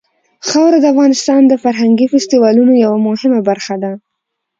[0.47, 3.91] خاوره د افغانستان د فرهنګي فستیوالونو یوه مهمه برخه ده.